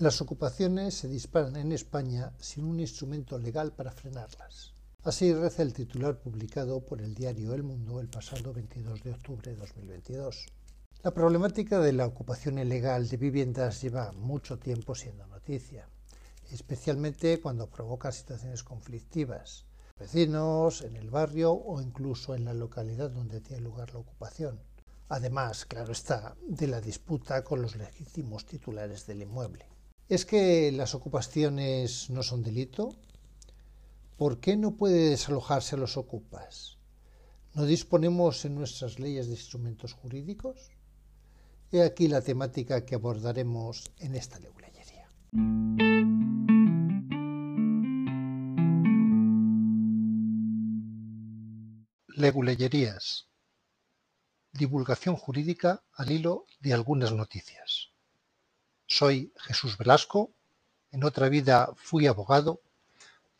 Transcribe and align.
Las 0.00 0.22
ocupaciones 0.22 0.94
se 0.94 1.08
disparan 1.08 1.56
en 1.56 1.72
España 1.72 2.32
sin 2.38 2.64
un 2.64 2.80
instrumento 2.80 3.38
legal 3.38 3.74
para 3.74 3.92
frenarlas. 3.92 4.72
Así 5.02 5.34
reza 5.34 5.60
el 5.60 5.74
titular 5.74 6.18
publicado 6.18 6.80
por 6.80 7.02
el 7.02 7.14
diario 7.14 7.52
El 7.52 7.64
Mundo 7.64 8.00
el 8.00 8.08
pasado 8.08 8.54
22 8.54 9.02
de 9.02 9.10
octubre 9.10 9.50
de 9.50 9.58
2022. 9.58 10.46
La 11.02 11.10
problemática 11.10 11.80
de 11.80 11.92
la 11.92 12.06
ocupación 12.06 12.58
ilegal 12.58 13.10
de 13.10 13.18
viviendas 13.18 13.82
lleva 13.82 14.12
mucho 14.12 14.58
tiempo 14.58 14.94
siendo 14.94 15.26
noticia, 15.26 15.86
especialmente 16.50 17.38
cuando 17.38 17.68
provoca 17.68 18.10
situaciones 18.10 18.62
conflictivas, 18.64 19.66
vecinos, 19.98 20.80
en 20.80 20.96
el 20.96 21.10
barrio 21.10 21.52
o 21.52 21.82
incluso 21.82 22.34
en 22.34 22.46
la 22.46 22.54
localidad 22.54 23.10
donde 23.10 23.42
tiene 23.42 23.60
lugar 23.60 23.92
la 23.92 24.00
ocupación. 24.00 24.62
Además, 25.10 25.66
claro 25.66 25.92
está, 25.92 26.36
de 26.48 26.68
la 26.68 26.80
disputa 26.80 27.44
con 27.44 27.60
los 27.60 27.76
legítimos 27.76 28.46
titulares 28.46 29.06
del 29.06 29.20
inmueble. 29.20 29.66
¿Es 30.10 30.26
que 30.26 30.72
las 30.72 30.96
ocupaciones 30.96 32.10
no 32.10 32.24
son 32.24 32.42
delito? 32.42 32.96
¿Por 34.16 34.40
qué 34.40 34.56
no 34.56 34.74
puede 34.74 35.10
desalojarse 35.10 35.76
a 35.76 35.78
los 35.78 35.96
ocupas? 35.96 36.78
¿No 37.54 37.64
disponemos 37.64 38.44
en 38.44 38.56
nuestras 38.56 38.98
leyes 38.98 39.28
de 39.28 39.34
instrumentos 39.34 39.92
jurídicos? 39.92 40.72
He 41.70 41.84
aquí 41.84 42.08
la 42.08 42.22
temática 42.22 42.84
que 42.84 42.96
abordaremos 42.96 43.92
en 43.98 44.16
esta 44.16 44.40
leguleyería. 44.40 45.08
Leguleyerías. 52.08 53.28
Divulgación 54.52 55.14
jurídica 55.14 55.84
al 55.92 56.10
hilo 56.10 56.46
de 56.58 56.74
algunas 56.74 57.12
noticias. 57.12 57.89
Soy 58.92 59.32
Jesús 59.36 59.78
Velasco, 59.78 60.32
en 60.90 61.04
otra 61.04 61.28
vida 61.28 61.70
fui 61.76 62.08
abogado 62.08 62.60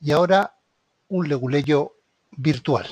y 0.01 0.12
ahora 0.12 0.61
un 1.09 1.29
leguleyo 1.29 1.97
virtual. 2.37 2.87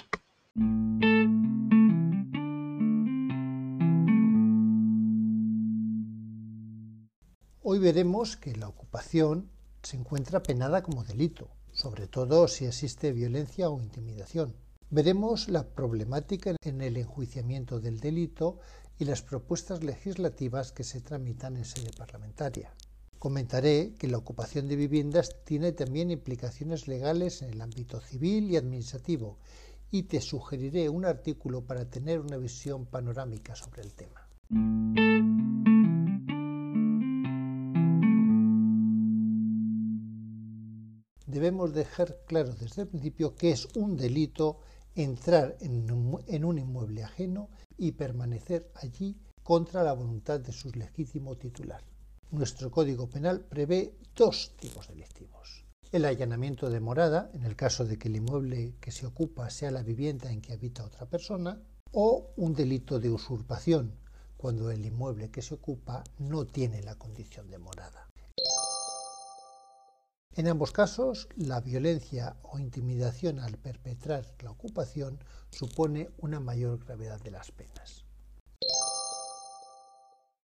Hoy 7.62 7.79
veremos 7.79 8.36
que 8.36 8.56
la 8.56 8.67
ocupación 8.67 9.48
se 9.84 9.97
encuentra 9.97 10.42
penada 10.42 10.83
como 10.83 11.05
delito, 11.05 11.48
sobre 11.70 12.09
todo 12.09 12.48
si 12.48 12.64
existe 12.64 13.12
violencia 13.12 13.70
o 13.70 13.81
intimidación. 13.81 14.56
Veremos 14.91 15.48
la 15.48 15.62
problemática 15.62 16.56
en 16.64 16.81
el 16.81 16.97
enjuiciamiento 16.97 17.79
del 17.79 18.01
delito 18.01 18.59
y 18.98 19.04
las 19.04 19.22
propuestas 19.22 19.84
legislativas 19.84 20.72
que 20.72 20.84
se 20.84 21.00
tramitan 21.00 21.56
en 21.56 21.64
sede 21.64 21.91
parlamentaria. 21.96 22.74
Comentaré 23.18 23.94
que 23.98 24.08
la 24.08 24.18
ocupación 24.18 24.68
de 24.68 24.77
viviendas 24.77 25.44
tiene 25.44 25.72
también 25.72 26.10
implicaciones 26.10 26.88
legales 26.88 27.42
en 27.42 27.50
el 27.50 27.60
ámbito 27.60 28.00
civil 28.00 28.50
y 28.50 28.56
administrativo 28.56 29.38
y 29.90 30.05
te 30.05 30.20
sugeriré 30.20 30.88
un 30.88 31.05
artículo 31.05 31.62
para 31.62 31.88
tener 31.88 32.20
una 32.20 32.36
visión 32.36 32.86
panorámica 32.86 33.55
sobre 33.55 33.82
el 33.82 33.94
tema. 33.94 34.28
Debemos 41.27 41.74
dejar 41.74 42.18
claro 42.27 42.55
desde 42.55 42.83
el 42.83 42.88
principio 42.88 43.34
que 43.34 43.50
es 43.50 43.68
un 43.74 43.96
delito 43.96 44.60
entrar 45.02 45.56
en 45.60 46.44
un 46.44 46.58
inmueble 46.58 47.04
ajeno 47.04 47.48
y 47.77 47.92
permanecer 47.92 48.70
allí 48.74 49.16
contra 49.42 49.82
la 49.82 49.92
voluntad 49.92 50.40
de 50.40 50.52
su 50.52 50.70
legítimo 50.70 51.36
titular. 51.36 51.82
Nuestro 52.30 52.70
Código 52.70 53.08
Penal 53.08 53.40
prevé 53.40 53.94
dos 54.14 54.55
tipos 54.58 54.89
delictivos. 54.89 55.64
El 55.92 56.05
allanamiento 56.05 56.68
de 56.68 56.80
morada, 56.80 57.30
en 57.33 57.45
el 57.45 57.56
caso 57.56 57.86
de 57.86 57.96
que 57.98 58.08
el 58.08 58.17
inmueble 58.17 58.74
que 58.80 58.90
se 58.90 59.06
ocupa 59.06 59.48
sea 59.48 59.70
la 59.70 59.83
vivienda 59.83 60.30
en 60.30 60.42
que 60.42 60.52
habita 60.52 60.84
otra 60.84 61.06
persona, 61.06 61.62
o 61.92 62.33
un 62.36 62.52
delito 62.52 63.00
de 63.00 63.11
usurpación, 63.11 63.94
cuando 64.36 64.70
el 64.70 64.84
inmueble 64.84 65.30
que 65.30 65.40
se 65.40 65.55
ocupa 65.55 66.05
no 66.18 66.44
tiene 66.44 66.83
la 66.83 66.96
condición 66.96 67.48
de 67.48 67.58
morada. 67.58 68.08
En 70.38 70.46
ambos 70.46 70.70
casos, 70.70 71.26
la 71.34 71.60
violencia 71.60 72.36
o 72.44 72.60
intimidación 72.60 73.40
al 73.40 73.58
perpetrar 73.58 74.24
la 74.38 74.52
ocupación 74.52 75.18
supone 75.50 76.10
una 76.18 76.38
mayor 76.38 76.78
gravedad 76.84 77.20
de 77.20 77.32
las 77.32 77.50
penas. 77.50 78.04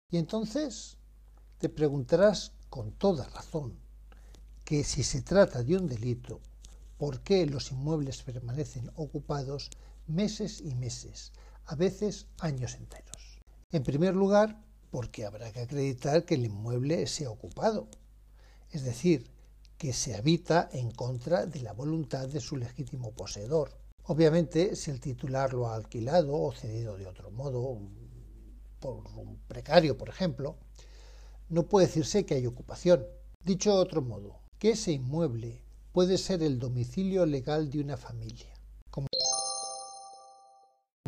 Y 0.09 0.17
entonces 0.17 0.97
te 1.59 1.69
preguntarás 1.69 2.53
con 2.71 2.93
toda 2.93 3.29
razón 3.29 3.77
que 4.65 4.83
si 4.83 5.03
se 5.03 5.21
trata 5.21 5.61
de 5.61 5.77
un 5.77 5.87
delito, 5.87 6.41
¿por 6.97 7.21
qué 7.21 7.45
los 7.45 7.71
inmuebles 7.71 8.23
permanecen 8.23 8.89
ocupados 8.95 9.69
meses 10.07 10.59
y 10.61 10.73
meses, 10.73 11.33
a 11.65 11.75
veces 11.75 12.25
años 12.39 12.73
enteros? 12.73 13.39
En 13.69 13.83
primer 13.83 14.15
lugar, 14.15 14.59
porque 14.89 15.23
habrá 15.23 15.51
que 15.51 15.59
acreditar 15.59 16.25
que 16.25 16.33
el 16.33 16.45
inmueble 16.45 17.05
sea 17.05 17.29
ocupado, 17.29 17.89
es 18.71 18.83
decir, 18.83 19.29
que 19.83 19.91
se 19.91 20.15
habita 20.15 20.69
en 20.71 20.91
contra 20.91 21.45
de 21.45 21.59
la 21.59 21.73
voluntad 21.73 22.29
de 22.29 22.39
su 22.39 22.55
legítimo 22.55 23.11
poseedor. 23.11 23.77
Obviamente, 24.05 24.77
si 24.77 24.91
el 24.91 25.01
titular 25.01 25.53
lo 25.53 25.67
ha 25.67 25.75
alquilado 25.75 26.41
o 26.41 26.53
cedido 26.53 26.95
de 26.95 27.05
otro 27.05 27.31
modo, 27.31 27.77
por 28.79 29.05
un 29.17 29.39
precario, 29.45 29.97
por 29.97 30.07
ejemplo, 30.07 30.55
no 31.49 31.63
puede 31.63 31.87
decirse 31.87 32.25
que 32.25 32.35
hay 32.35 32.47
ocupación. 32.47 33.05
Dicho 33.43 33.75
de 33.75 33.81
otro 33.81 34.01
modo, 34.01 34.39
que 34.57 34.69
ese 34.69 34.93
inmueble 34.93 35.65
puede 35.91 36.17
ser 36.17 36.43
el 36.43 36.59
domicilio 36.59 37.25
legal 37.25 37.69
de 37.69 37.81
una 37.81 37.97
familia. 37.97 38.53
Como 38.89 39.07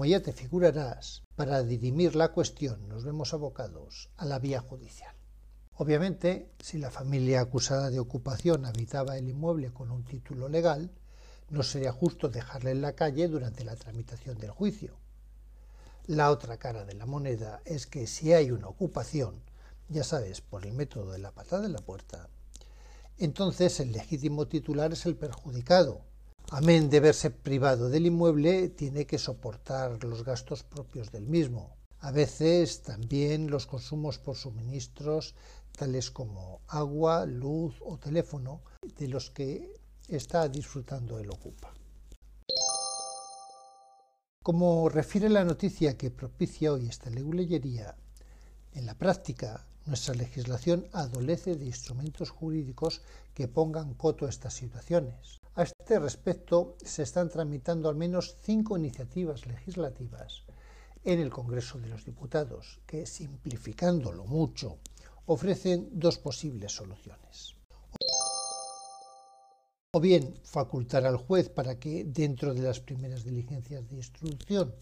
ya 0.06 0.22
te 0.22 0.34
figurarás, 0.34 1.24
para 1.38 1.64
dirimir 1.64 2.18
la 2.18 2.34
cuestión 2.34 2.90
nos 2.90 3.06
vemos 3.06 3.34
abocados 3.34 4.10
a 4.18 4.26
la 4.26 4.38
vía 4.38 4.60
judicial. 4.60 5.16
Obviamente, 5.78 6.50
si 6.60 6.78
la 6.78 6.90
familia 6.90 7.42
acusada 7.42 7.90
de 7.90 8.00
ocupación 8.00 8.66
habitaba 8.66 9.18
el 9.18 9.28
inmueble 9.28 9.72
con 9.72 9.92
un 9.92 10.06
título 10.06 10.48
legal, 10.48 10.90
no 11.50 11.64
sería 11.64 11.92
justo 11.92 12.30
dejarle 12.30 12.72
en 12.72 12.82
la 12.82 12.94
calle 12.94 13.28
durante 13.28 13.66
la 13.66 13.76
tramitación 13.76 14.38
del 14.38 14.52
juicio. 14.52 14.96
La 16.08 16.32
otra 16.32 16.58
cara 16.58 16.86
de 16.86 16.94
la 16.94 17.06
moneda 17.06 17.62
es 17.66 17.88
que 17.88 18.08
si 18.08 18.32
hay 18.32 18.52
una 18.52 18.68
ocupación, 18.68 19.42
ya 19.90 20.04
sabes, 20.04 20.40
por 20.40 20.66
el 20.66 20.74
método 20.74 21.12
de 21.12 21.20
la 21.20 21.32
patada 21.32 21.66
en 21.66 21.74
la 21.74 21.80
puerta, 21.80 22.30
entonces 23.18 23.80
el 23.80 23.92
legítimo 23.92 24.48
titular 24.48 24.94
es 24.94 25.06
el 25.06 25.16
perjudicado. 25.16 26.02
Amén 26.52 26.90
de 26.90 27.00
verse 27.02 27.32
privado 27.32 27.90
del 27.90 28.06
inmueble, 28.06 28.70
tiene 28.70 29.06
que 29.06 29.18
soportar 29.18 30.04
los 30.04 30.24
gastos 30.24 30.64
propios 30.64 31.12
del 31.12 31.26
mismo. 31.28 31.76
A 32.00 32.12
veces 32.12 32.82
también 32.84 33.50
los 33.50 33.66
consumos 33.66 34.20
por 34.20 34.36
suministros 34.36 35.36
tales 35.72 36.12
como 36.12 36.62
agua, 36.68 37.26
luz 37.26 37.76
o 37.82 37.98
teléfono, 37.98 38.62
de 38.98 39.08
los 39.08 39.32
que 39.32 39.74
está 40.08 40.48
disfrutando 40.48 41.20
el 41.20 41.30
ocupa. 41.30 41.74
Como 44.44 44.90
refiere 44.90 45.28
la 45.30 45.44
noticia 45.44 45.98
que 45.98 46.12
propicia 46.12 46.72
hoy 46.72 46.88
esta 46.88 47.10
leguleyería, 47.10 47.96
en 48.74 48.86
la 48.86 48.94
práctica 48.94 49.68
nuestra 49.86 50.14
legislación 50.14 50.88
adolece 50.94 51.56
de 51.56 51.66
instrumentos 51.66 52.30
jurídicos 52.30 53.02
que 53.34 53.48
pongan 53.48 53.96
coto 53.96 54.26
a 54.26 54.30
estas 54.30 54.54
situaciones. 54.54 55.40
A 55.56 55.64
este 55.64 56.00
respecto 56.00 56.76
se 56.84 57.04
están 57.04 57.30
tramitando 57.30 57.90
al 57.90 57.96
menos 57.96 58.36
cinco 58.42 58.78
iniciativas 58.78 59.46
legislativas 59.46 60.46
en 61.06 61.20
el 61.20 61.30
Congreso 61.30 61.80
de 61.80 61.88
los 61.88 62.04
Diputados, 62.04 62.82
que 62.86 63.06
simplificándolo 63.06 64.26
mucho 64.26 64.80
ofrecen 65.28 65.90
dos 65.94 66.18
posibles 66.18 66.72
soluciones. 66.72 67.56
O 69.94 70.00
bien 70.02 70.36
facultar 70.44 71.06
al 71.06 71.16
juez 71.16 71.50
para 71.50 71.80
que 71.80 72.04
dentro 72.04 72.54
de 72.54 72.62
las 72.62 72.82
primeras 72.82 73.24
diligencias 73.24 73.88
de 73.88 73.96
instrucción 73.96 74.76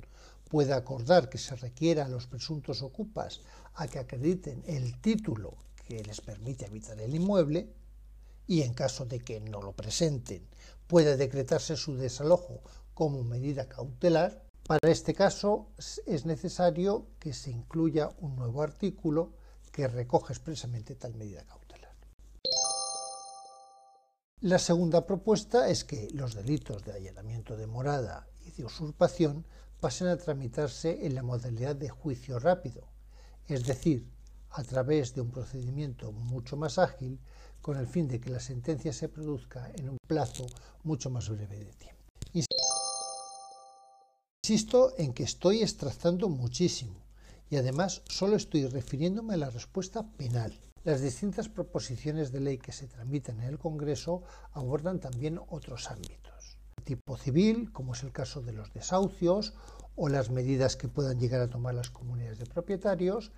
pueda 0.49 0.75
acordar 0.75 1.29
que 1.29 1.37
se 1.37 1.55
requiera 1.55 2.05
a 2.05 2.09
los 2.09 2.25
presuntos 2.25 2.81
ocupas 2.81 3.41
a 3.75 3.87
que 3.87 3.99
acrediten 3.99 4.63
el 4.65 4.99
título 5.01 5.57
que 5.87 6.03
les 6.03 6.21
permite 6.21 6.65
habitar 6.65 6.99
el 6.99 7.13
inmueble 7.13 7.69
y 8.47 8.61
en 8.61 8.73
caso 8.73 9.05
de 9.05 9.19
que 9.19 9.39
no 9.39 9.61
lo 9.61 9.73
presenten 9.73 10.47
pueda 10.87 11.15
decretarse 11.15 11.75
su 11.75 11.95
desalojo 11.95 12.61
como 12.93 13.23
medida 13.23 13.67
cautelar. 13.67 14.43
Para 14.65 14.91
este 14.91 15.13
caso 15.13 15.67
es 16.05 16.25
necesario 16.25 17.07
que 17.19 17.33
se 17.33 17.51
incluya 17.51 18.09
un 18.19 18.37
nuevo 18.37 18.61
artículo 18.61 19.33
que 19.73 19.87
recoge 19.87 20.31
expresamente 20.31 20.95
tal 20.95 21.15
medida 21.15 21.43
cautelar. 21.43 21.93
La 24.39 24.59
segunda 24.59 25.05
propuesta 25.05 25.67
es 25.67 25.83
que 25.83 26.09
los 26.13 26.33
delitos 26.33 26.83
de 26.85 26.93
allanamiento 26.93 27.57
de 27.57 27.67
morada 27.67 28.27
y 28.45 28.51
de 28.51 28.63
usurpación 28.65 29.45
pasen 29.81 30.07
a 30.07 30.17
tramitarse 30.17 31.05
en 31.05 31.15
la 31.15 31.23
modalidad 31.23 31.75
de 31.75 31.89
juicio 31.89 32.39
rápido, 32.39 32.87
es 33.47 33.65
decir, 33.65 34.09
a 34.49 34.63
través 34.63 35.13
de 35.13 35.21
un 35.21 35.31
procedimiento 35.31 36.11
mucho 36.13 36.55
más 36.55 36.77
ágil 36.77 37.19
con 37.61 37.77
el 37.77 37.87
fin 37.87 38.07
de 38.07 38.21
que 38.21 38.29
la 38.29 38.39
sentencia 38.39 38.93
se 38.93 39.09
produzca 39.09 39.71
en 39.75 39.89
un 39.89 39.97
plazo 40.07 40.45
mucho 40.83 41.09
más 41.09 41.27
breve 41.29 41.57
de 41.57 41.73
tiempo. 41.73 42.03
Insisto 44.45 44.91
en 44.97 45.13
que 45.13 45.23
estoy 45.23 45.61
extractando 45.61 46.27
muchísimo 46.27 46.99
y 47.49 47.55
además 47.55 48.01
solo 48.09 48.35
estoy 48.35 48.67
refiriéndome 48.67 49.35
a 49.35 49.37
la 49.37 49.49
respuesta 49.49 50.05
penal. 50.17 50.59
Las 50.83 50.99
distintas 50.99 51.47
proposiciones 51.47 52.33
de 52.33 52.41
ley 52.41 52.57
que 52.57 52.73
se 52.73 52.87
tramitan 52.87 53.39
en 53.39 53.47
el 53.47 53.57
Congreso 53.57 54.23
abordan 54.51 54.99
también 54.99 55.39
otros 55.47 55.89
ámbitos. 55.89 56.57
Tipo 56.83 57.15
civil, 57.15 57.71
como 57.71 57.93
es 57.93 58.03
el 58.03 58.11
caso 58.11 58.41
de 58.41 58.51
los 58.51 58.73
desahucios 58.73 59.53
o 59.95 60.09
las 60.09 60.29
medidas 60.29 60.75
que 60.75 60.89
puedan 60.89 61.21
llegar 61.21 61.39
a 61.39 61.49
tomar 61.49 61.73
las 61.75 61.89
comunidades 61.89 62.39
de 62.39 62.45
propietarios, 62.45 63.31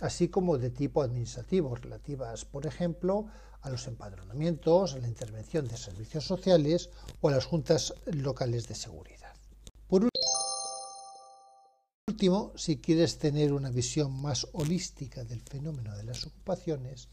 así 0.00 0.28
como 0.28 0.56
de 0.56 0.70
tipo 0.70 1.02
administrativo, 1.02 1.74
relativas, 1.74 2.46
por 2.46 2.64
ejemplo, 2.64 3.26
a 3.60 3.68
los 3.68 3.86
empadronamientos, 3.88 4.94
a 4.94 5.00
la 5.00 5.08
intervención 5.08 5.68
de 5.68 5.76
servicios 5.76 6.24
sociales 6.24 6.88
o 7.20 7.28
a 7.28 7.32
las 7.32 7.44
juntas 7.44 7.92
locales 8.06 8.68
de 8.68 8.74
seguridad. 8.74 9.35
Último, 12.08 12.52
si 12.54 12.76
quieres 12.76 13.18
tener 13.18 13.52
una 13.52 13.68
visión 13.68 14.22
más 14.22 14.46
holística 14.52 15.24
del 15.24 15.40
fenómeno 15.40 15.96
de 15.96 16.04
las 16.04 16.24
ocupaciones, 16.24 17.08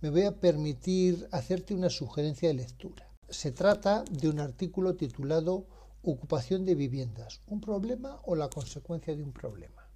me 0.00 0.10
voy 0.10 0.22
a 0.22 0.34
permitir 0.34 1.28
hacerte 1.30 1.74
una 1.74 1.88
sugerencia 1.88 2.48
de 2.48 2.54
lectura. 2.54 3.08
Se 3.28 3.52
trata 3.52 4.02
de 4.10 4.28
un 4.28 4.40
artículo 4.40 4.96
titulado 4.96 5.64
Ocupación 6.02 6.64
de 6.64 6.74
viviendas, 6.74 7.40
un 7.46 7.60
problema 7.60 8.18
o 8.24 8.34
la 8.34 8.50
consecuencia 8.50 9.14
de 9.14 9.22
un 9.22 9.30
problema. 9.30 9.86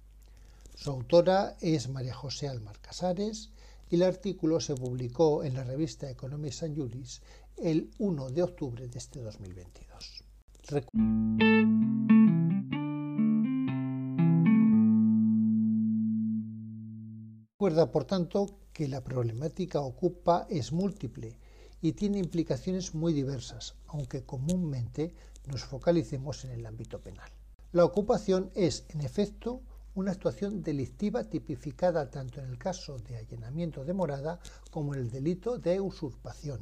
Su 0.75 0.91
autora 0.91 1.57
es 1.59 1.89
María 1.89 2.15
José 2.15 2.47
Almar 2.47 2.79
Casares 2.79 3.49
y 3.89 3.95
el 3.95 4.03
artículo 4.03 4.61
se 4.61 4.75
publicó 4.75 5.43
en 5.43 5.55
la 5.55 5.65
revista 5.65 6.09
Economía 6.09 6.53
San 6.53 6.73
Juris 6.73 7.21
el 7.57 7.91
1 7.99 8.29
de 8.29 8.43
octubre 8.43 8.87
de 8.87 8.97
este 8.97 9.19
2022. 9.19 10.23
Recuerda, 17.67 17.91
por 17.91 18.05
tanto, 18.05 18.45
que 18.71 18.87
la 18.87 19.03
problemática 19.03 19.81
ocupa 19.81 20.47
es 20.49 20.71
múltiple 20.71 21.37
y 21.81 21.91
tiene 21.91 22.17
implicaciones 22.17 22.95
muy 22.95 23.11
diversas, 23.11 23.75
aunque 23.87 24.23
comúnmente 24.23 25.13
nos 25.47 25.65
focalicemos 25.65 26.45
en 26.45 26.51
el 26.51 26.65
ámbito 26.65 27.01
penal. 27.01 27.29
La 27.73 27.83
ocupación 27.83 28.51
es, 28.55 28.85
en 28.87 29.01
efecto, 29.01 29.63
una 29.95 30.13
actuación 30.13 30.63
delictiva 30.63 31.25
tipificada 31.25 32.09
tanto 32.09 32.39
en 32.39 32.47
el 32.47 32.57
caso 32.57 32.99
de 32.99 33.17
allanamiento 33.17 33.83
de 33.83 33.93
morada 33.93 34.39
como 34.71 34.93
en 34.95 35.01
el 35.01 35.11
delito 35.11 35.57
de 35.57 35.81
usurpación, 35.81 36.61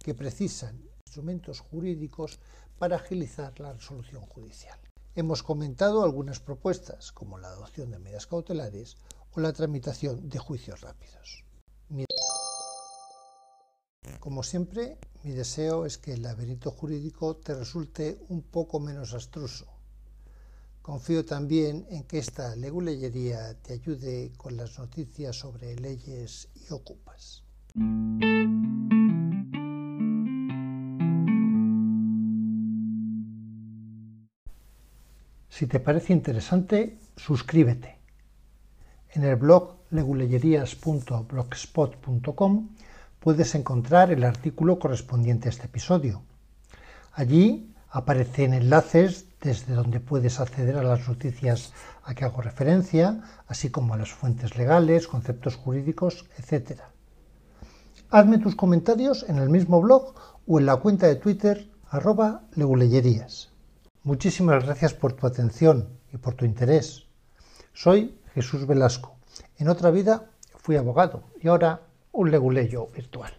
que 0.00 0.14
precisan 0.14 0.82
instrumentos 1.06 1.60
jurídicos 1.60 2.40
para 2.76 2.96
agilizar 2.96 3.60
la 3.60 3.72
resolución 3.72 4.22
judicial. 4.22 4.80
Hemos 5.14 5.44
comentado 5.44 6.02
algunas 6.02 6.40
propuestas, 6.40 7.12
como 7.12 7.38
la 7.38 7.50
adopción 7.50 7.92
de 7.92 8.00
medidas 8.00 8.26
cautelares 8.26 8.96
o 9.34 9.40
la 9.40 9.52
tramitación 9.52 10.28
de 10.28 10.38
juicios 10.38 10.80
rápidos. 10.80 11.44
Como 14.20 14.42
siempre, 14.42 14.98
mi 15.24 15.32
deseo 15.32 15.86
es 15.86 15.96
que 15.96 16.12
el 16.12 16.22
laberinto 16.22 16.70
jurídico 16.70 17.36
te 17.36 17.54
resulte 17.54 18.18
un 18.28 18.42
poco 18.42 18.78
menos 18.78 19.14
astruso. 19.14 19.66
Confío 20.82 21.24
también 21.24 21.86
en 21.90 22.04
que 22.04 22.18
esta 22.18 22.54
leguleyería 22.56 23.54
te 23.62 23.74
ayude 23.74 24.32
con 24.36 24.56
las 24.56 24.78
noticias 24.78 25.36
sobre 25.36 25.74
leyes 25.76 26.48
y 26.54 26.72
ocupas. 26.72 27.44
Si 35.48 35.66
te 35.66 35.80
parece 35.80 36.12
interesante, 36.12 36.98
suscríbete. 37.16 37.99
En 39.12 39.24
el 39.24 39.34
blog 39.34 39.74
leguleyerías.blogspot.com 39.90 42.68
puedes 43.18 43.56
encontrar 43.56 44.12
el 44.12 44.22
artículo 44.22 44.78
correspondiente 44.78 45.48
a 45.48 45.50
este 45.50 45.66
episodio. 45.66 46.22
Allí 47.12 47.74
aparecen 47.90 48.54
enlaces 48.54 49.26
desde 49.40 49.74
donde 49.74 49.98
puedes 49.98 50.38
acceder 50.38 50.76
a 50.76 50.84
las 50.84 51.08
noticias 51.08 51.72
a 52.04 52.14
que 52.14 52.24
hago 52.24 52.40
referencia, 52.40 53.20
así 53.48 53.70
como 53.70 53.94
a 53.94 53.96
las 53.96 54.12
fuentes 54.12 54.56
legales, 54.56 55.08
conceptos 55.08 55.56
jurídicos, 55.56 56.26
etc. 56.38 56.82
Hazme 58.10 58.38
tus 58.38 58.54
comentarios 58.54 59.24
en 59.28 59.38
el 59.38 59.48
mismo 59.48 59.80
blog 59.80 60.14
o 60.46 60.60
en 60.60 60.66
la 60.66 60.76
cuenta 60.76 61.08
de 61.08 61.16
Twitter 61.16 61.68
arroba 61.88 62.42
leguleyerías. 62.54 63.50
Muchísimas 64.04 64.64
gracias 64.64 64.94
por 64.94 65.14
tu 65.14 65.26
atención 65.26 65.88
y 66.12 66.18
por 66.18 66.34
tu 66.34 66.44
interés. 66.44 67.06
Soy 67.72 68.19
Jesús 68.34 68.66
Velasco. 68.66 69.16
En 69.58 69.68
otra 69.68 69.90
vida 69.90 70.30
fui 70.56 70.76
abogado 70.76 71.24
y 71.40 71.48
ahora 71.48 71.82
un 72.12 72.30
leguleyo 72.30 72.86
virtual. 72.88 73.32